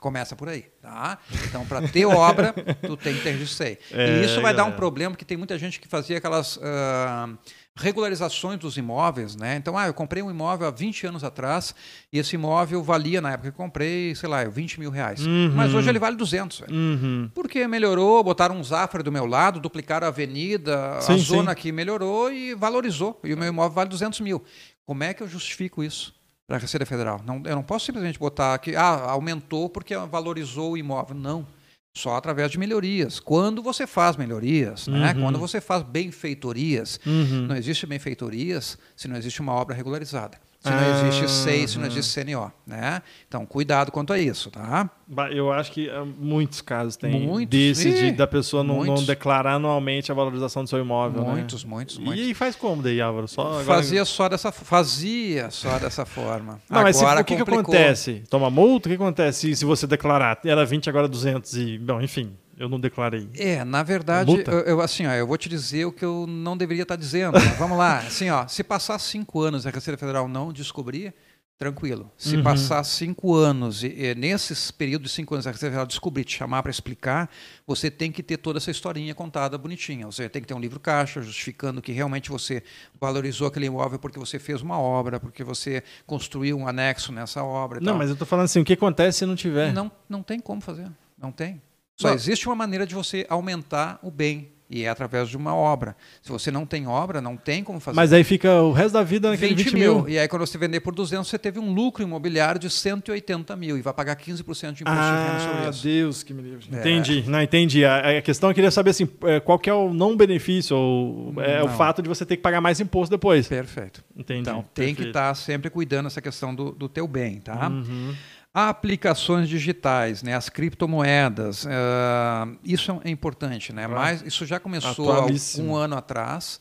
[0.00, 1.18] Começa por aí, tá?
[1.48, 2.52] Então, para ter obra,
[2.82, 3.78] tu tem que ter registro SEI.
[3.92, 4.56] É, e isso vai galera.
[4.56, 6.56] dar um problema, porque tem muita gente que fazia aquelas...
[6.56, 7.38] Uh,
[7.76, 9.56] regularizações dos imóveis, né?
[9.56, 11.74] Então, ah, eu comprei um imóvel há 20 anos atrás
[12.12, 15.26] e esse imóvel valia, na época que comprei, sei lá, 20 mil reais.
[15.26, 15.52] Uhum.
[15.54, 16.72] Mas hoje ele vale 200, velho.
[16.72, 17.30] Uhum.
[17.34, 21.50] Porque melhorou, botaram um Zafra do meu lado, duplicaram a avenida, sim, a zona sim.
[21.50, 23.20] aqui melhorou e valorizou.
[23.24, 24.44] E o meu imóvel vale 200 mil.
[24.86, 26.14] Como é que eu justifico isso?
[26.46, 27.20] Para a Receita Federal.
[27.24, 31.16] Não, eu não posso simplesmente botar que ah, aumentou porque valorizou o imóvel.
[31.16, 31.46] Não
[31.94, 33.20] só através de melhorias.
[33.20, 34.94] Quando você faz melhorias, né?
[34.94, 35.00] uhum.
[35.00, 35.14] né?
[35.14, 37.46] quando você faz benfeitorias, uhum.
[37.46, 41.86] não existe benfeitorias se não existe uma obra regularizada se não existe SEI, se não
[41.86, 42.50] existe CNO.
[42.66, 43.02] Né?
[43.28, 44.50] Então, cuidado quanto a isso.
[44.50, 44.88] Tá?
[45.30, 47.50] Eu acho que ah, muitos casos tem muitos.
[47.50, 51.22] desse de, da pessoa não, não, declarar anualmente a valorização do seu imóvel.
[51.22, 51.70] Muitos, né?
[51.70, 52.26] muitos, muitos.
[52.26, 53.28] E faz como daí, Álvaro?
[53.28, 53.64] Só agora...
[53.64, 56.52] Fazia só dessa fazia só dessa forma.
[56.70, 58.22] Não, agora mas se, o que, que, acontece?
[58.30, 58.88] Toma multa?
[58.88, 60.40] O que acontece se você declarar?
[60.44, 61.78] Era 20, agora 200 e...
[61.78, 63.28] Bom, enfim, eu não declarei.
[63.36, 66.56] É, na verdade, eu, eu, assim, ó, eu vou te dizer o que eu não
[66.56, 67.38] deveria estar dizendo.
[67.58, 71.14] Vamos lá, assim, ó, se passar cinco anos e a Receita Federal não descobrir,
[71.56, 72.10] tranquilo.
[72.16, 72.42] Se uhum.
[72.42, 76.36] passar cinco anos e, e nesses períodos de cinco anos a Receita Federal descobrir, te
[76.36, 77.30] chamar para explicar,
[77.66, 80.06] você tem que ter toda essa historinha contada bonitinha.
[80.06, 82.62] Você tem que ter um livro caixa justificando que realmente você
[83.00, 87.80] valorizou aquele imóvel porque você fez uma obra, porque você construiu um anexo nessa obra.
[87.80, 87.98] não, tal.
[87.98, 89.72] mas eu estou falando assim, o que acontece se não tiver?
[89.72, 90.90] Não, não tem como fazer.
[91.16, 91.60] Não tem.
[91.96, 92.14] Só não.
[92.14, 94.54] existe uma maneira de você aumentar o bem.
[94.68, 95.94] E é através de uma obra.
[96.22, 97.94] Se você não tem obra, não tem como fazer.
[97.94, 99.94] Mas aí fica o resto da vida naquele 20, 20 mil.
[99.96, 100.08] mil.
[100.08, 103.76] E aí, quando você vender por 200, você teve um lucro imobiliário de 180 mil.
[103.76, 105.82] E vai pagar 15% de imposto ah, de renda sobre isso.
[105.82, 106.66] Deus que me livre.
[106.72, 106.80] É.
[106.80, 107.24] Entendi.
[107.26, 107.84] Não, entendi.
[107.84, 111.34] A, a, questão eu queria saber assim, é, qual que é o não benefício, ou
[111.42, 111.66] é não.
[111.66, 113.46] o fato de você ter que pagar mais imposto depois.
[113.46, 114.02] Perfeito.
[114.16, 114.40] Entendi.
[114.40, 115.02] Então, tem Perfeito.
[115.02, 117.68] que estar sempre cuidando dessa questão do, do teu bem, tá?
[117.68, 118.14] Uhum.
[118.54, 123.88] Aplicações digitais, né, as criptomoedas, uh, isso é importante, né?
[123.88, 125.26] Mas isso já começou há
[125.58, 126.60] um ano atrás.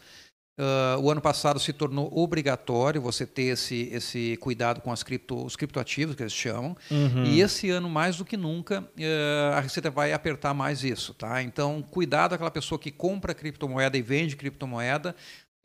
[0.59, 5.43] Uh, o ano passado se tornou obrigatório você ter esse, esse cuidado com as cripto,
[5.43, 6.77] os criptoativos, que eles chamam.
[6.91, 7.25] Uhum.
[7.25, 11.13] E esse ano, mais do que nunca, uh, a Receita vai apertar mais isso.
[11.15, 11.41] Tá?
[11.41, 15.15] Então, cuidado aquela pessoa que compra criptomoeda e vende criptomoeda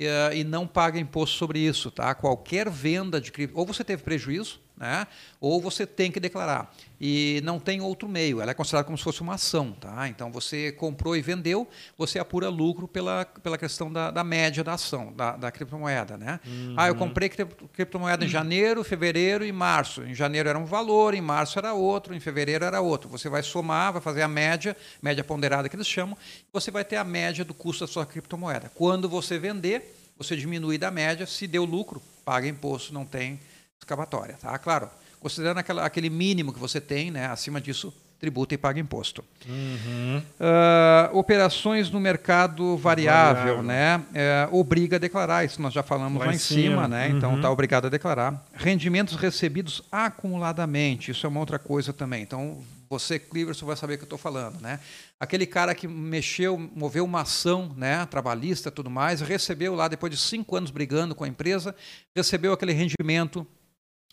[0.00, 1.90] uh, e não paga imposto sobre isso.
[1.90, 2.14] Tá?
[2.14, 5.06] Qualquer venda de cripto, ou você teve prejuízo, né?
[5.40, 6.72] ou você tem que declarar.
[7.00, 9.72] E não tem outro meio, ela é considerada como se fosse uma ação.
[9.72, 10.08] Tá?
[10.08, 14.72] Então, você comprou e vendeu, você apura lucro pela, pela questão da, da média da
[14.72, 16.16] ação, da, da criptomoeda.
[16.16, 16.40] Né?
[16.44, 16.74] Uhum.
[16.76, 20.02] Ah, eu comprei criptomoeda em janeiro, fevereiro e março.
[20.02, 23.08] Em janeiro era um valor, em março era outro, em fevereiro era outro.
[23.08, 26.16] Você vai somar, vai fazer a média, média ponderada que eles chamam,
[26.52, 28.72] você vai ter a média do custo da sua criptomoeda.
[28.74, 33.38] Quando você vender, você diminui da média, se deu lucro, paga imposto, não tem
[33.80, 34.36] escapatória.
[34.40, 34.56] Tá?
[34.58, 39.24] Claro, considerando aquela, aquele mínimo que você tem, né, acima disso, tributa e paga imposto.
[39.48, 40.18] Uhum.
[40.18, 43.62] Uh, operações no mercado variável, variável.
[43.62, 44.02] né?
[44.50, 47.08] Uh, obriga a declarar, isso nós já falamos lá, lá em cima, cima né?
[47.08, 47.18] Então, uhum.
[47.18, 48.44] Então está obrigado a declarar.
[48.54, 52.22] Rendimentos recebidos acumuladamente, isso é uma outra coisa também.
[52.22, 52.58] Então,
[52.90, 54.80] você, Cleverson, vai saber o que eu estou falando, né?
[55.20, 60.18] Aquele cara que mexeu, moveu uma ação, né, trabalhista, tudo mais, recebeu lá depois de
[60.18, 61.74] cinco anos brigando com a empresa,
[62.16, 63.46] recebeu aquele rendimento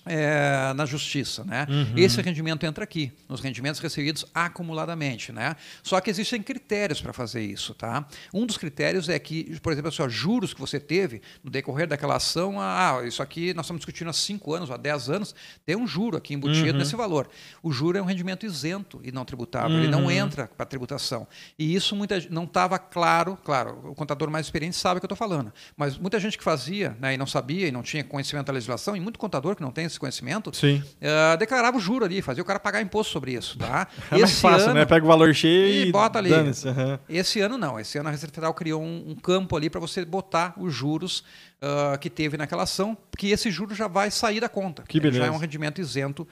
[0.06, 1.44] é, na justiça.
[1.44, 1.66] Né?
[1.70, 1.94] Uhum.
[1.98, 5.32] Esse rendimento entra aqui, nos rendimentos recebidos acumuladamente.
[5.32, 5.56] Né?
[5.82, 7.74] Só que existem critérios para fazer isso.
[7.74, 8.06] Tá?
[8.34, 12.16] Um dos critérios é que, por exemplo, assim, juros que você teve no decorrer daquela
[12.16, 15.88] ação, ah, isso aqui nós estamos discutindo há 5 anos, há 10 anos, tem um
[15.88, 16.78] juro aqui embutido uhum.
[16.78, 17.28] nesse valor.
[17.64, 19.84] O juro é um rendimento isento e não tributável, uhum.
[19.84, 20.12] ele não uhum.
[20.12, 21.28] entra para tributação.
[21.58, 25.14] E isso muita, não estava claro, claro, o contador mais experiente sabe o que eu
[25.14, 28.48] estou falando, mas muita gente que fazia né, e não sabia e não tinha conhecimento
[28.48, 32.22] da legislação, e muito contador que não tem esse conhecimento, uh, declarava o juro ali,
[32.22, 33.58] fazia o cara pagar imposto sobre isso.
[33.58, 33.88] Tá?
[34.12, 34.86] É mais fácil, ano, né?
[34.86, 36.32] Pega o valor cheio e, bota ali.
[36.32, 37.00] Uhum.
[37.10, 37.80] Esse ano não.
[37.80, 41.24] Esse ano a Receita Federal criou um, um campo ali para você botar os juros
[41.62, 44.84] uh, que teve naquela ação, porque esse juro já vai sair da conta.
[44.88, 45.20] Que beleza.
[45.20, 46.28] Já é um rendimento isento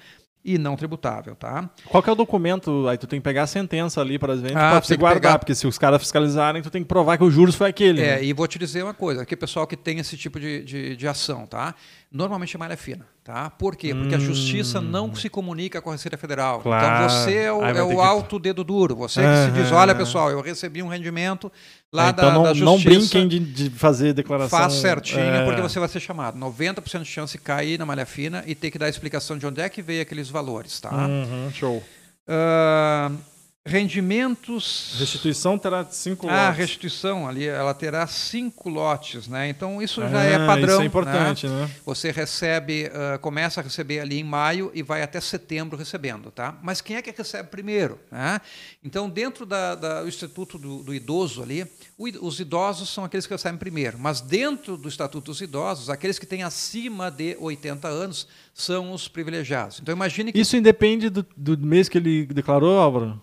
[0.46, 1.70] e não tributável, tá?
[1.86, 2.88] Qual que é o documento?
[2.90, 5.40] Aí tu tem que pegar a sentença ali para vendas ah, você guardar, pegar...
[5.40, 8.02] porque se os caras fiscalizarem, tu tem que provar que o juros foi aquele.
[8.02, 8.26] É, né?
[8.26, 11.08] e vou te dizer uma coisa, aqui pessoal que tem esse tipo de, de, de
[11.08, 11.74] ação, tá?
[12.14, 13.50] Normalmente é malha fina, tá?
[13.50, 13.92] Por quê?
[13.92, 14.18] Porque hum.
[14.20, 16.60] a justiça não se comunica com a Receita Federal.
[16.60, 17.06] Então, claro.
[17.06, 17.96] Então você é o, é o que...
[17.96, 19.26] alto dedo duro, você uhum.
[19.26, 21.52] que se diz, olha pessoal, eu recebi um rendimento
[21.92, 22.66] lá é, então da, não, da justiça.
[22.72, 24.60] Não brinquem de, de fazer declaração.
[24.60, 25.44] Faz certinho, é.
[25.44, 26.38] porque você vai ser chamado.
[26.38, 29.60] 90% de chance de cair na malha fina e ter que dar explicação de onde
[29.60, 31.08] é que veio aqueles valores, tá?
[31.08, 31.84] Uhum, show.
[32.28, 33.18] Uh,
[33.66, 34.96] rendimentos.
[35.00, 36.48] Restituição terá cinco ah, lotes.
[36.48, 39.48] Ah, restituição ali, ela terá cinco lotes, né?
[39.48, 40.74] Então isso já é ah, é padrão.
[40.76, 41.62] Isso é importante, né?
[41.62, 41.72] né?
[41.86, 46.58] Você recebe, uh, começa a receber ali em maio e vai até setembro recebendo, tá?
[46.62, 47.98] Mas quem é que recebe primeiro?
[48.12, 48.42] Né?
[48.84, 51.66] Então dentro da, da, do Instituto do, do Idoso ali,
[51.98, 56.20] o, os idosos são aqueles que recebem primeiro, mas dentro do Estatuto dos Idosos, aqueles
[56.20, 59.80] que têm acima de 80 anos são os privilegiados.
[59.80, 63.22] Então imagine que isso independe do, do mês que ele declarou, Álvaro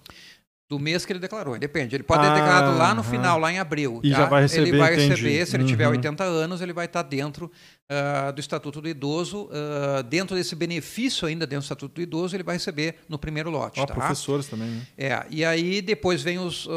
[0.70, 1.59] do mês que ele declarou.
[1.59, 1.96] Depende.
[1.96, 4.00] Ele pode ah, ter declarado lá no final, lá em abril.
[4.04, 4.18] E tá?
[4.18, 4.68] já vai receber.
[4.68, 5.09] Ele vai entendi.
[5.09, 5.68] receber, se ele uhum.
[5.68, 7.50] tiver 80 anos, ele vai estar dentro
[7.90, 9.46] uh, do Estatuto do Idoso.
[9.46, 13.50] Uh, dentro desse benefício ainda dentro do Estatuto do Idoso, ele vai receber no primeiro
[13.50, 13.80] lote.
[13.80, 13.94] Oh, tá?
[13.94, 14.87] professores também, né?
[14.96, 15.26] É.
[15.28, 16.70] E aí depois vem os, uh,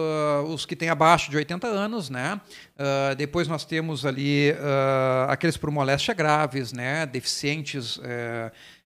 [0.47, 2.41] os que têm abaixo de 80 anos, né?
[3.15, 4.53] depois nós temos ali
[5.29, 7.06] aqueles por moléstia graves, né?
[7.06, 7.99] Deficientes.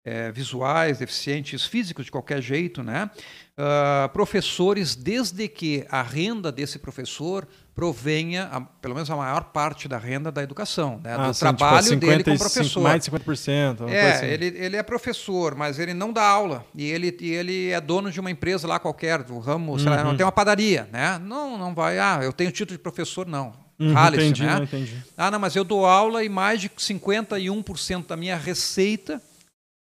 [0.07, 3.11] Eh, visuais, deficientes físicos de qualquer jeito, né?
[3.57, 9.87] uh, professores, desde que a renda desse professor provenha, a, pelo menos a maior parte
[9.87, 11.14] da renda da educação, né?
[11.14, 12.83] Ah, do sim, trabalho tipo, 50, dele como professor.
[12.83, 13.88] Mais de 50%.
[13.88, 14.27] É, assim.
[14.27, 16.64] ele, ele é professor, mas ele não dá aula.
[16.75, 19.85] E ele, e ele é dono de uma empresa lá qualquer, do ramo, uhum.
[19.85, 20.88] lá, não tem uma padaria.
[20.90, 21.21] Né?
[21.23, 23.53] Não, não vai, ah, eu tenho título de professor, não.
[23.79, 24.61] Uhum, entendi, né?
[24.62, 25.05] entendi.
[25.19, 29.21] Ah, não, mas eu dou aula e mais de 51% da minha receita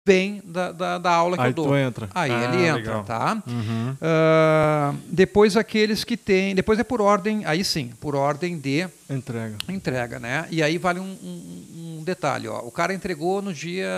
[0.07, 1.69] vem da, da, da aula que Aí eu dou.
[1.69, 2.09] Tu entra.
[2.15, 3.05] Aí ah, ele entra, legal.
[3.05, 3.43] tá?
[3.47, 3.93] Uhum.
[3.93, 6.55] Uh, depois aqueles que têm.
[6.55, 9.57] Depois é por ordem, aí sim, por ordem de entrega.
[9.67, 10.47] Entrega, né?
[10.51, 12.59] E aí vale um, um, um, detalhe, ó.
[12.61, 13.89] O cara entregou no dia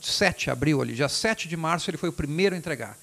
[0.00, 2.96] 7 de abril ali, dia 7 de março ele foi o primeiro a entregar.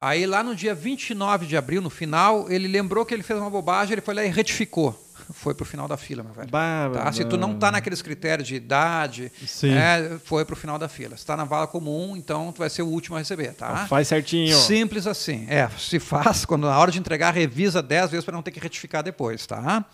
[0.00, 3.48] Aí lá no dia 29 de abril, no final, ele lembrou que ele fez uma
[3.48, 5.00] bobagem, ele foi lá e retificou
[5.32, 6.48] foi para o final da fila, meu velho.
[6.50, 7.12] Bah, tá?
[7.12, 9.32] Se tu não está naqueles critérios de idade,
[9.64, 11.16] é, foi para o final da fila.
[11.16, 13.86] Se está na vala comum, então tu vai ser o último a receber, tá?
[13.86, 14.56] Faz certinho.
[14.56, 15.46] Simples assim.
[15.48, 18.60] É, se faz, quando na hora de entregar, revisa 10 vezes para não ter que
[18.60, 19.84] retificar depois, tá?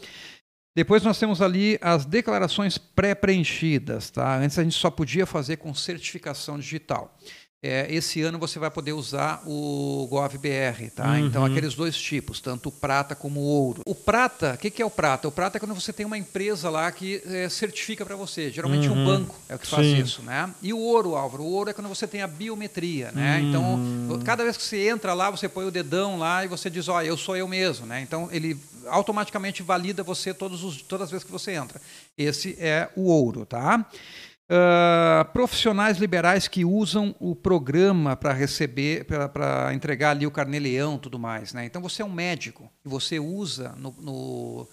[0.76, 4.36] Depois nós temos ali as declarações pré-preenchidas, tá?
[4.36, 7.16] Antes a gente só podia fazer com certificação digital.
[7.60, 11.08] É, esse ano você vai poder usar o GovBR, tá?
[11.08, 11.26] Uhum.
[11.26, 13.82] Então, aqueles dois tipos, tanto o prata como o ouro.
[13.84, 15.26] O prata, o que, que, é o prata?
[15.26, 18.48] O prata é quando você tem uma empresa lá que é, certifica para você.
[18.50, 19.02] Geralmente uhum.
[19.02, 19.98] um banco é o que faz Sim.
[19.98, 20.48] isso, né?
[20.62, 23.40] E o ouro, Álvaro, o ouro é quando você tem a biometria, né?
[23.40, 23.48] Uhum.
[23.48, 26.86] Então, cada vez que você entra lá, você põe o dedão lá e você diz,
[26.86, 28.00] ó, oh, eu sou eu mesmo, né?
[28.00, 31.80] Então, ele automaticamente valida você todos os, todas as vezes que você entra.
[32.16, 33.84] Esse é o ouro, tá?
[34.50, 41.18] Uh, profissionais liberais que usam o programa para receber, para entregar ali o carnê-leão tudo
[41.18, 41.52] mais.
[41.52, 41.66] Né?
[41.66, 44.68] Então você é um médico e você usa no, no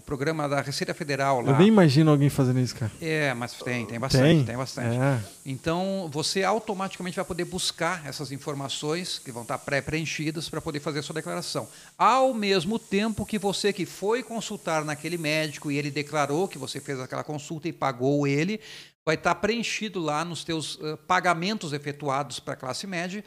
[0.00, 1.52] programa da Receita Federal lá.
[1.52, 2.90] Eu nem imagino alguém fazendo isso, cara.
[3.00, 4.96] É, mas tem, tem bastante, tem, tem bastante.
[4.96, 5.20] É.
[5.46, 10.98] Então, você automaticamente vai poder buscar essas informações que vão estar pré-preenchidas para poder fazer
[10.98, 11.68] a sua declaração.
[11.96, 16.80] Ao mesmo tempo que você que foi consultar naquele médico e ele declarou que você
[16.80, 18.60] fez aquela consulta e pagou ele,
[19.04, 23.22] vai estar preenchido lá nos teus uh, pagamentos efetuados para a classe média,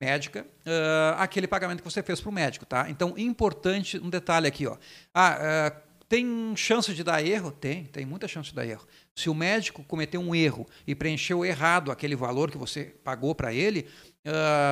[0.00, 2.90] médica, uh, aquele pagamento que você fez para o médico, tá?
[2.90, 4.76] Então, importante, um detalhe aqui, ó.
[5.14, 7.52] Ah, uh, tem chance de dar erro?
[7.52, 8.84] Tem, tem muita chance de dar erro.
[9.14, 13.54] Se o médico cometeu um erro e preencheu errado aquele valor que você pagou para
[13.54, 13.86] ele,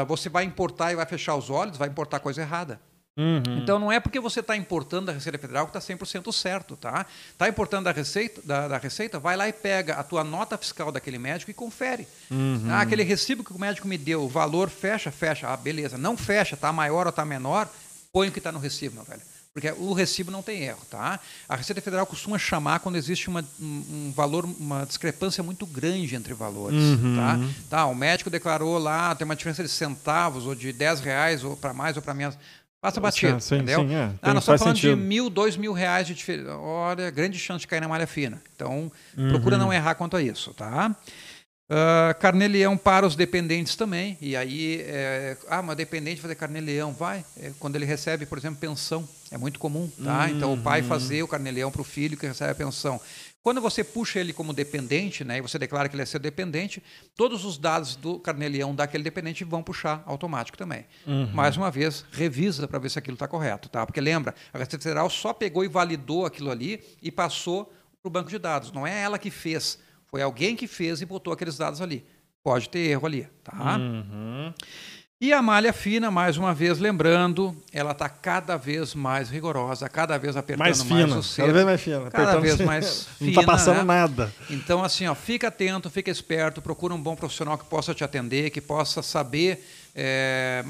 [0.09, 2.81] você vai importar e vai fechar os olhos, vai importar coisa errada.
[3.19, 3.59] Uhum.
[3.59, 7.05] Então não é porque você está importando da Receita Federal que está 100% certo, tá?
[7.33, 10.93] Está importando da Receita, da, da, Receita, vai lá e pega a tua nota fiscal
[10.93, 12.07] daquele médico e confere.
[12.31, 12.69] Uhum.
[12.71, 15.49] Ah, aquele recibo que o médico me deu, o valor fecha, fecha.
[15.49, 15.99] Ah, beleza.
[15.99, 17.69] Não fecha, está maior ou está menor,
[18.13, 19.23] põe o que está no recibo, meu velho.
[19.53, 21.19] Porque o recibo não tem erro, tá?
[21.49, 26.33] A Receita Federal costuma chamar quando existe uma, um valor, uma discrepância muito grande entre
[26.33, 27.17] valores, uhum.
[27.17, 27.39] tá?
[27.69, 31.57] Tá, o médico declarou lá, tem uma diferença de centavos ou de 10 reais ou
[31.57, 32.39] para mais ou para menos.
[32.81, 33.81] Passa batido, sim, entendeu?
[33.81, 34.11] Sim, é.
[34.23, 34.97] ah, nós estamos falando sentido.
[34.97, 36.57] de mil, dois mil reais de diferença.
[36.57, 38.41] Olha, grande chance de cair na malha fina.
[38.55, 39.29] Então, uhum.
[39.31, 40.95] procura não errar quanto a isso, tá?
[41.71, 44.17] Uh, carnê-leão para os dependentes também.
[44.21, 47.25] E aí, é, ah, uma dependente fazer carnê-leão, vai.
[47.37, 49.07] É, quando ele recebe, por exemplo, pensão.
[49.31, 50.25] É muito comum, tá?
[50.25, 50.29] Uhum.
[50.29, 52.99] Então, o pai fazer o carnê-leão para o filho que recebe a pensão.
[53.49, 56.83] Quando você puxa ele como dependente, né, e você declara que ele é seu dependente,
[57.17, 60.85] todos os dados do carnê-leão daquele dependente vão puxar automático também.
[61.07, 61.31] Uhum.
[61.33, 63.87] Mais uma vez, revisa para ver se aquilo está correto, tá?
[63.87, 68.11] Porque lembra, a Receita Federal só pegou e validou aquilo ali e passou para o
[68.11, 68.71] banco de dados.
[68.71, 72.05] Não é ela que fez foi alguém que fez e botou aqueles dados ali.
[72.43, 73.77] Pode ter erro ali, tá?
[73.77, 74.55] Uhum.
[75.21, 80.17] E a malha fina, mais uma vez, lembrando, ela está cada vez mais rigorosa, cada
[80.17, 81.47] vez apertando mais, fina, mais o cedo.
[81.47, 82.11] Cada vez mais fina.
[82.13, 83.33] Cada vez mais fina.
[83.33, 83.83] Não está passando né?
[83.83, 84.33] nada.
[84.49, 88.51] Então, assim, ó, fica atento, fica esperto, procura um bom profissional que possa te atender,
[88.51, 90.65] que possa saber é,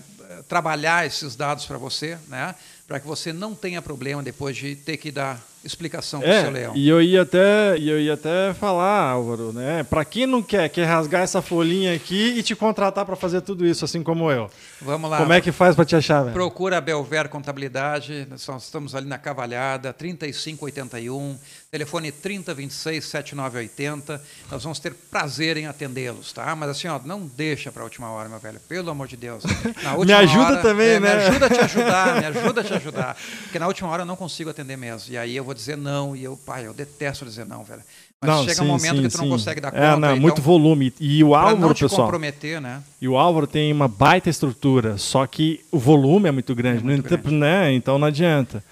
[0.49, 2.55] trabalhar esses dados para você, né?
[2.87, 6.42] para que você não tenha problema depois de ter que dar explicação para o é,
[6.42, 6.77] seu leão.
[6.77, 9.83] E eu ia até, eu ia até falar, Álvaro, né?
[9.83, 13.66] Para quem não quer, quer rasgar essa folhinha aqui e te contratar para fazer tudo
[13.66, 14.51] isso, assim como eu.
[14.81, 15.18] Vamos lá.
[15.18, 16.35] Como é que faz para te achar, velho?
[16.35, 21.37] Procura a Belver Contabilidade, nós estamos ali na Cavalhada, 3581,
[21.71, 24.23] telefone 3026 7980.
[24.51, 26.55] Nós vamos ter prazer em atendê-los, tá?
[26.55, 29.42] Mas assim, ó, não deixa para a última hora, meu velho, pelo amor de Deus.
[30.07, 31.16] me ajuda hora, também, é, né?
[31.16, 33.16] Me ajuda a te ajudar, me ajuda a te ajudar.
[33.42, 35.12] Porque na última hora eu não consigo atender mesmo.
[35.12, 37.83] E aí eu vou dizer não, e eu, pai, eu detesto dizer não, velho.
[38.21, 39.23] Mas não, chega sim, um momento sim, que tu sim.
[39.23, 39.85] não consegue dar é, conta.
[39.85, 40.93] É, não, então, muito volume.
[40.99, 42.03] E o Álvaro, não te pessoal.
[42.03, 42.83] comprometer, né?
[43.01, 46.83] E o Álvaro tem uma baita estrutura, só que o volume é muito grande, é
[46.83, 47.35] muito grande.
[47.35, 47.73] Né?
[47.73, 48.63] então não adianta.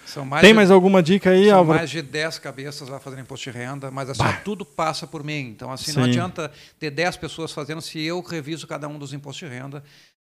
[0.41, 1.79] tem de, mais alguma dica aí, são Álvaro?
[1.79, 5.49] mais de 10 cabeças lá fazendo imposto de renda, mas assim, tudo passa por mim.
[5.51, 9.49] Então, assim, não adianta ter 10 pessoas fazendo se eu reviso cada um dos impostos
[9.49, 9.83] de renda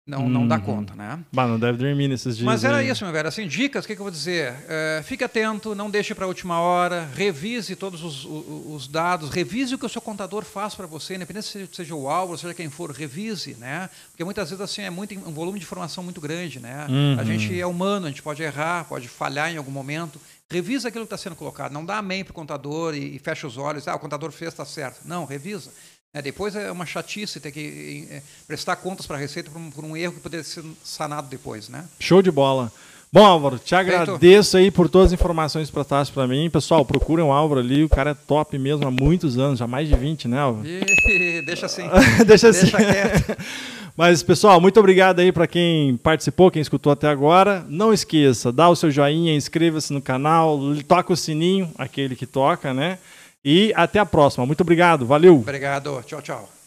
[0.08, 0.28] não, uhum.
[0.30, 0.62] não dá uhum.
[0.62, 1.18] conta, né?
[1.30, 2.46] Bah, não deve dormir nesses dias.
[2.46, 2.88] Mas era aí.
[2.88, 3.28] isso, meu velho.
[3.28, 4.54] Assim, dicas, o que, que eu vou dizer?
[4.66, 9.28] É, fique atento, não deixe para a última hora, revise todos os, os, os, dados,
[9.28, 12.54] revise o que o seu contador faz para você, independente se seja o Álvaro, seja
[12.54, 13.90] quem for, revise, né?
[14.10, 16.86] Porque muitas vezes assim é muito, um volume de informação muito grande, né?
[16.88, 17.20] Uhum.
[17.20, 20.18] A gente é humano, a gente pode errar, pode falhar em algum momento.
[20.50, 21.72] Revisa aquilo que está sendo colocado.
[21.72, 23.86] Não dá amém para o contador e, e fecha os olhos.
[23.86, 25.00] Ah, o contador fez, está certo.
[25.04, 25.70] Não, revisa.
[26.14, 29.70] É, depois é uma chatice ter que é, prestar contas para a Receita por um,
[29.70, 31.68] por um, erro que poderia ser sanado depois.
[31.68, 31.84] Né?
[32.00, 32.72] Show de bola.
[33.12, 36.48] Bom, Álvaro, te agradeço aí por todas as informações que passaste para mim.
[36.50, 39.88] Pessoal, procurem o Álvaro ali, o cara é top mesmo há muitos anos, já mais
[39.88, 40.66] de 20, né, Álvaro?
[40.66, 41.82] E, deixa assim.
[42.26, 42.70] deixa assim.
[42.70, 43.36] Deixa quieto.
[43.96, 47.66] Mas, pessoal, muito obrigado aí para quem participou, quem escutou até agora.
[47.68, 52.72] Não esqueça, dá o seu joinha, inscreva-se no canal, toca o sininho, aquele que toca,
[52.72, 52.98] né?
[53.50, 54.44] E até a próxima.
[54.44, 55.06] Muito obrigado.
[55.06, 55.36] Valeu.
[55.36, 56.02] Obrigado.
[56.04, 56.57] Tchau, tchau.